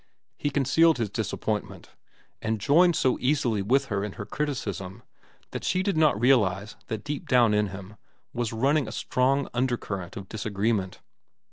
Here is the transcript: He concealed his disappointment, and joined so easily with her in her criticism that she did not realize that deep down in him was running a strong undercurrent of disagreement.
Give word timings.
He 0.35 0.49
concealed 0.49 0.97
his 0.97 1.11
disappointment, 1.11 1.91
and 2.41 2.59
joined 2.59 2.95
so 2.95 3.19
easily 3.21 3.61
with 3.61 3.85
her 3.85 4.03
in 4.03 4.13
her 4.13 4.25
criticism 4.25 5.03
that 5.51 5.63
she 5.63 5.83
did 5.83 5.95
not 5.95 6.19
realize 6.19 6.75
that 6.87 7.03
deep 7.03 7.29
down 7.29 7.53
in 7.53 7.67
him 7.67 7.97
was 8.33 8.51
running 8.51 8.87
a 8.87 8.91
strong 8.93 9.47
undercurrent 9.53 10.17
of 10.17 10.27
disagreement. 10.27 11.01